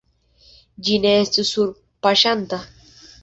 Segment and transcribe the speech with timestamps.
[0.87, 2.61] Ĝi ne estu surpaŝanta.